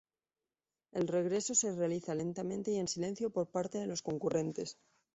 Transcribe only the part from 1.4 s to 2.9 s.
se realiza lentamente y en